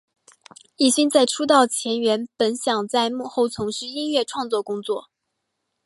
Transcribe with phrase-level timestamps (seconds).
[0.77, 5.11] 镒勋在出道前原本想在幕后从事音乐创作工作。